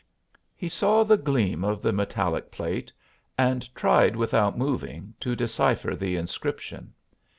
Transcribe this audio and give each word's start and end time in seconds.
He 0.55 0.67
saw 0.67 1.03
the 1.03 1.15
gleam 1.15 1.63
of 1.63 1.83
the 1.83 1.93
metallic 1.93 2.49
plate 2.49 2.91
and 3.37 3.69
tried 3.75 4.15
without 4.15 4.57
moving 4.57 5.13
to 5.19 5.35
decipher 5.35 5.95
the 5.95 6.15
inscription. 6.15 6.95